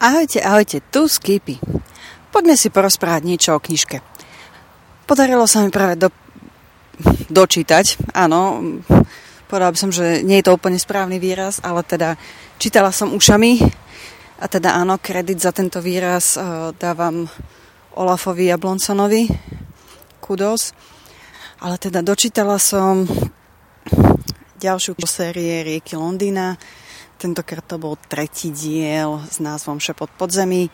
[0.00, 1.60] Ahojte, ahojte, tu Skipy.
[2.32, 4.00] Poďme si porozprávať niečo o knižke.
[5.04, 6.08] Podarilo sa mi práve do,
[7.28, 8.64] dočítať, áno,
[9.44, 12.16] povedala by som, že nie je to úplne správny výraz, ale teda
[12.56, 13.60] čítala som ušami
[14.40, 17.28] a teda áno, kredit za tento výraz uh, dávam
[17.92, 19.28] Olafovi Jablonconovi,
[20.24, 20.72] kudos.
[21.60, 23.04] Ale teda dočítala som
[24.64, 26.56] ďalšiu série Rieky Londýna,
[27.20, 30.72] Tentokrát to bol tretí diel s názvom Šepot podzemí.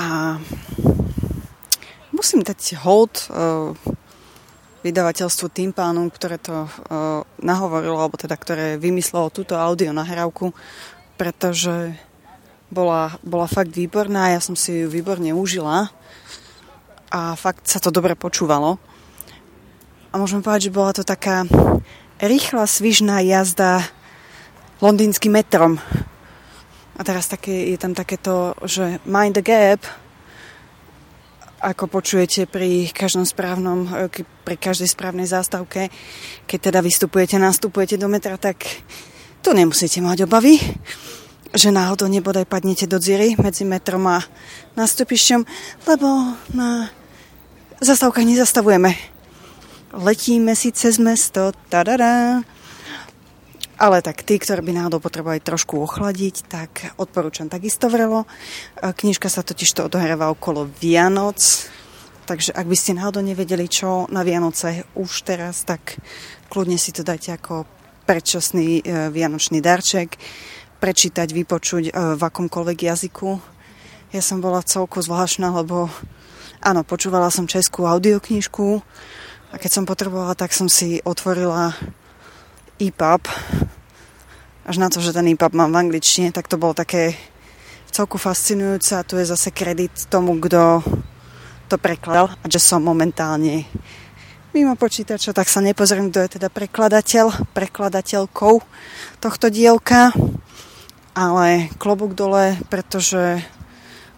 [0.00, 0.40] A
[2.16, 3.76] musím dať hold uh,
[4.80, 10.56] vydavateľstvu Timpánu, ktoré to uh, nahovorilo, alebo teda ktoré vymyslelo túto audio nahrávku,
[11.20, 11.92] pretože
[12.72, 15.92] bola, bola fakt výborná, ja som si ju výborne užila
[17.12, 18.80] a fakt sa to dobre počúvalo.
[20.08, 21.44] A môžem povedať, že bola to taká
[22.16, 23.84] rýchla, svižná jazda
[24.78, 25.78] londýnskym metrom.
[26.98, 29.82] A teraz také, je tam takéto, že mind the gap,
[31.58, 35.90] ako počujete pri každom správnom, e, pri každej správnej zástavke,
[36.46, 38.62] keď teda vystupujete, nastupujete do metra, tak
[39.42, 40.58] tu nemusíte mať obavy,
[41.54, 44.22] že náhodou nebodaj padnete do dziery medzi metrom a
[44.78, 45.40] nástupišťom,
[45.86, 46.08] lebo
[46.54, 46.90] na
[47.82, 48.94] zastávkach nezastavujeme.
[49.94, 52.44] Letíme si cez mesto, tadada,
[53.78, 58.26] ale tak tí, ktorí by náhodou potrebovali trošku ochladiť, tak odporúčam takisto vrelo.
[58.82, 61.38] Knižka sa totiž to odohráva okolo Vianoc,
[62.26, 65.94] takže ak by ste náhodou nevedeli, čo na Vianoce už teraz, tak
[66.50, 67.70] kľudne si to dajte ako
[68.08, 70.16] predčasný e, vianočný darček,
[70.80, 73.30] prečítať, vypočuť e, v akomkoľvek jazyku.
[74.16, 75.92] Ja som bola celku zvláštna, lebo
[76.64, 78.80] áno, počúvala som českú audioknižku
[79.52, 81.76] a keď som potrebovala, tak som si otvorila
[82.80, 83.28] EPUB,
[84.68, 87.16] až na to, že ten EPUB mám v angličtine, tak to bolo také
[87.88, 90.84] celku fascinujúce a tu je zase kredit tomu, kto
[91.72, 93.64] to prekladal a že som momentálne
[94.52, 98.54] mimo počítača, tak sa nepozriem, kto je teda prekladateľ, prekladateľkou
[99.24, 100.12] tohto dielka,
[101.16, 103.40] ale klobúk dole, pretože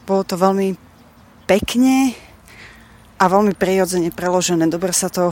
[0.03, 0.75] bolo to veľmi
[1.47, 2.19] pekne
[3.23, 4.67] a veľmi prirodzene preložené.
[4.67, 5.31] Dobre sa to,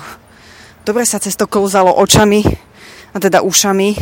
[0.86, 2.46] dobre sa cez to kouzalo očami,
[3.14, 3.96] a teda ušami,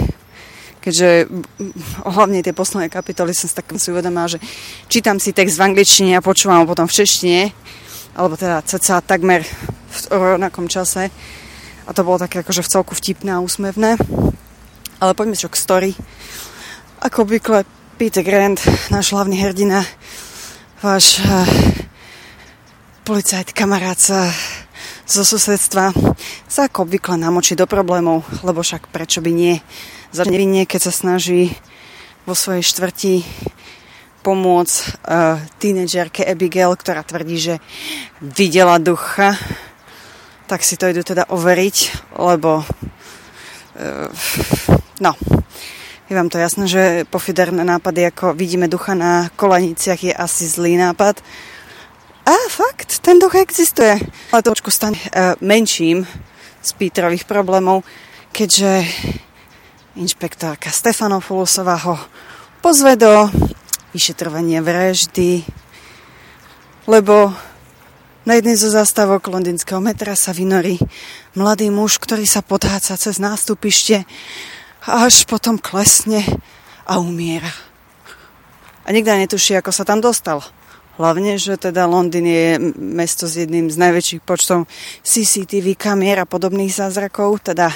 [0.86, 1.26] keďže
[2.06, 4.38] hlavne tie posledné kapitoly som si tak si uvedomila, že
[4.86, 7.50] čítam si text v angličtine a počúvam ho potom v češtine,
[8.14, 11.10] alebo teda cca takmer v rovnakom čase.
[11.86, 13.98] A to bolo také akože v celku vtipné a úsmevné.
[15.02, 15.91] Ale poďme čo k story.
[17.02, 17.66] Ako obvykle
[17.98, 18.62] Peter Grant,
[18.94, 19.82] náš hlavný hrdina,
[20.82, 21.46] váš uh,
[23.02, 24.30] policajt, kamarát sa
[25.06, 25.94] zo susedstva
[26.50, 29.62] sa ako obvykle namočí do problémov, lebo však prečo by nie.
[30.11, 31.55] Za nevinne, keď sa snaží
[32.27, 33.22] vo svojej štvrti
[34.27, 34.75] pomôcť
[35.06, 37.55] uh, tínedžerke Abigail, ktorá tvrdí, že
[38.19, 39.39] videla ducha,
[40.50, 44.11] tak si to idú teda overiť, lebo uh,
[44.99, 45.12] no,
[46.11, 50.75] je vám to jasné, že pofiderné nápady, ako vidíme ducha na kolaniciach, je asi zlý
[50.75, 51.23] nápad,
[52.26, 54.03] a fakt, ten duch existuje.
[54.34, 56.03] Ale to trošku stane uh, menším
[56.59, 57.87] z Pítrových problémov,
[58.34, 58.82] keďže
[59.94, 61.97] inšpektorka Stefanopoulos,ová ho
[62.59, 63.31] pozve do
[63.94, 65.47] vyšetrovania vraždy,
[66.91, 67.31] lebo
[68.26, 70.82] na jednej zo zastávok londýnskeho metra sa vynorí
[71.38, 74.03] mladý muž, ktorý sa podháca cez nástupište
[74.82, 76.26] a až potom klesne
[76.91, 77.54] a umiera.
[78.82, 80.43] A nikto netuší, ako sa tam dostal.
[80.96, 82.48] Hlavne, že teda Londýn je
[82.80, 84.64] mesto s jedným z najväčších počtom
[85.04, 87.68] CCTV kamier a podobných zázrakov, teda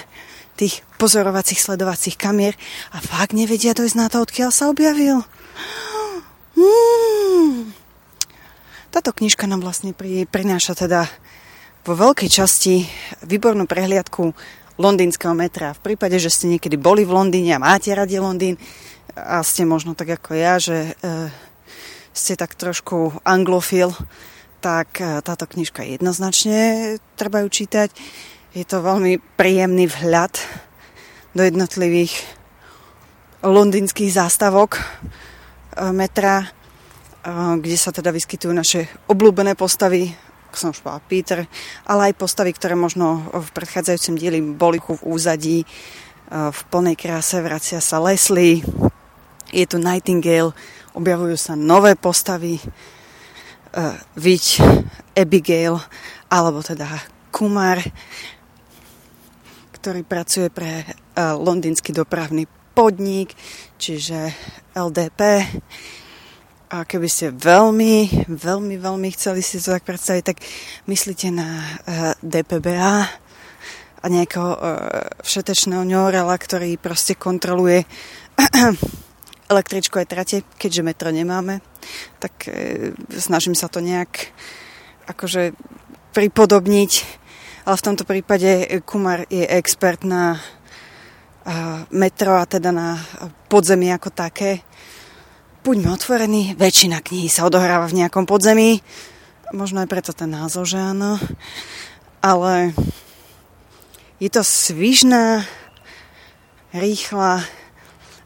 [0.56, 2.56] tých pozorovacích sledovacích kamier
[2.92, 5.20] a fakt nevedia dojsť na to, odkiaľ sa objavil.
[6.56, 7.72] Hmm.
[8.88, 11.04] Táto knižka nám vlastne pri, prináša teda
[11.84, 12.84] vo veľkej časti
[13.24, 14.32] výbornú prehliadku
[14.80, 15.76] londýnskeho metra.
[15.76, 18.56] V prípade, že ste niekedy boli v Londýne a máte radi Londýn
[19.12, 21.12] a ste možno tak ako ja, že e,
[22.12, 23.94] ste tak trošku anglofil,
[24.60, 27.88] tak e, táto knižka jednoznačne treba ju čítať.
[28.52, 30.36] Je to veľmi príjemný vhľad
[31.32, 32.12] do jednotlivých
[33.40, 34.82] londýnskych zástavok e,
[35.96, 36.46] metra, e,
[37.58, 40.12] kde sa teda vyskytujú naše obľúbené postavy,
[40.52, 41.38] som už povedala, Peter,
[41.86, 45.62] ale aj postavy, ktoré možno v predchádzajúcom dieli boli v úzadí,
[46.30, 48.62] v plnej kráse vracia sa Leslie,
[49.50, 50.54] je tu Nightingale,
[50.94, 54.44] objavujú sa nové postavy, uh, Viť,
[55.14, 55.78] Abigail,
[56.30, 56.86] alebo teda
[57.30, 57.78] Kumar,
[59.80, 62.44] ktorý pracuje pre uh, londýnsky dopravný
[62.74, 63.34] podnik,
[63.80, 64.32] čiže
[64.76, 65.46] LDP.
[66.70, 70.38] A keby ste veľmi, veľmi, veľmi chceli si to tak predstaviť, tak
[70.86, 72.96] myslíte na uh, eh, DPBA
[74.00, 74.58] a nejakého uh,
[75.20, 77.84] všetečného ňorela, ktorý proste kontroluje
[79.50, 81.58] električku aj trate, keďže metro nemáme,
[82.22, 84.30] tak uh, snažím sa to nejak
[85.10, 85.58] akože
[86.14, 86.92] pripodobniť,
[87.66, 90.38] ale v tomto prípade Kumar je expert na
[91.90, 93.00] metro a teda na
[93.48, 94.62] podzemie ako také.
[95.60, 98.80] Buďme otvorení, väčšina kníh sa odohráva v nejakom podzemí,
[99.52, 101.20] možno aj preto ten názov, že áno,
[102.24, 102.72] ale
[104.20, 105.44] je to svižná,
[106.72, 107.44] rýchla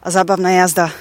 [0.05, 0.95] a zábavná jazda.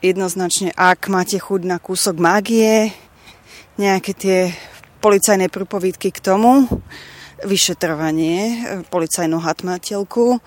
[0.00, 2.88] Jednoznačne, ak máte chuť na kúsok mágie,
[3.76, 4.38] nejaké tie
[5.04, 6.64] policajné prúpovídky k tomu,
[7.44, 10.40] vyšetrovanie, policajnú hatmateľku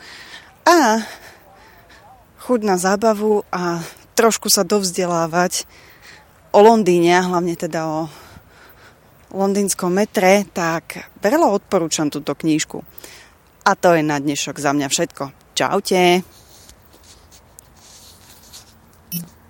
[0.65, 1.05] a
[2.49, 3.85] chuť na zábavu a
[4.17, 5.69] trošku sa dovzdelávať
[6.49, 7.99] o Londýne, hlavne teda o
[9.33, 12.81] londýnskom metre, tak veľa odporúčam túto knížku.
[13.69, 15.53] A to je na dnešok za mňa všetko.
[15.53, 16.42] Čaute!